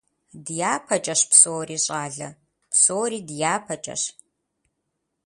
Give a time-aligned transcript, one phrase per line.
[0.47, 2.29] ДяпэкӀэщ псори, щӀалэ.
[2.71, 4.01] Псори дяпэкӀэщ.